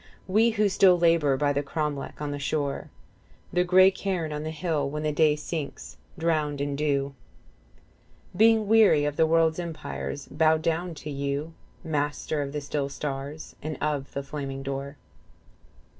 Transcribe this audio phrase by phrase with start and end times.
[0.25, 2.89] We who still labour by the cromlec on the shore,
[3.53, 7.13] The grey cairn on the hill, when day sinks drowned in dew,
[8.33, 11.53] 35 Being weary of the world's empires, bow down to you
[11.83, 14.97] Master of the still stars and of the flaming door.